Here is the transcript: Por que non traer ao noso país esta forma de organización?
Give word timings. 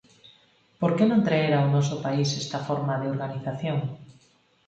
Por 0.81 0.91
que 0.97 1.05
non 1.07 1.25
traer 1.27 1.51
ao 1.55 1.71
noso 1.75 1.95
país 2.05 2.29
esta 2.43 2.59
forma 2.67 2.93
de 3.01 3.09
organización? 3.13 3.79